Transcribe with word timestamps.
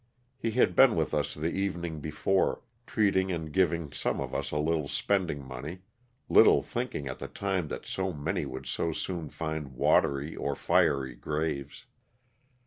He 0.35 0.49
had 0.49 0.75
been 0.75 0.95
with 0.95 1.13
us 1.13 1.35
the 1.35 1.51
evening 1.53 1.99
before, 1.99 2.63
treating 2.87 3.31
and 3.31 3.53
giving 3.53 3.91
some 3.91 4.19
of 4.19 4.33
us 4.33 4.49
a 4.49 4.57
little 4.57 4.87
spending 4.87 5.45
money, 5.47 5.81
little 6.27 6.63
thinking 6.63 7.07
at 7.07 7.19
the 7.19 7.27
time 7.27 7.67
that 7.67 7.85
so 7.85 8.11
many 8.11 8.43
would 8.47 8.65
so 8.65 8.93
soon 8.93 9.29
find 9.29 9.75
watery 9.75 10.35
or 10.35 10.55
fiery 10.55 11.13
graves. 11.13 11.85